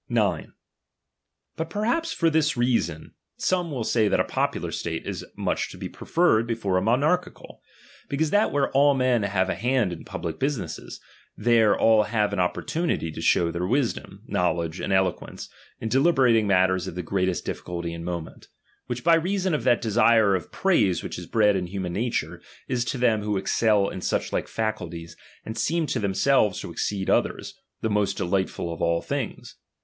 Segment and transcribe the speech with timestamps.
[0.09, 0.55] I (he subject!.
[1.75, 1.93] 136 DOMINION.
[1.93, 1.93] 9.
[1.93, 5.69] But perhaps for this very reason, some will say that a popular state is much
[5.69, 7.59] to be preferred before a monnrchical;
[8.09, 10.99] because that where all men have a hand in public businesses,
[11.37, 16.87] there all have an' opportunity to shew their wisdom, knowledge, and eloquence, in deliberating matters
[16.87, 18.47] of the greatest difficulty and moment;
[18.87, 22.83] which by reason of that desire of praise which is bred in human nature, is
[22.85, 25.15] to them who excel in such like faculties,
[25.45, 29.57] and seem to themselves to exceed others, the most delightful of all things.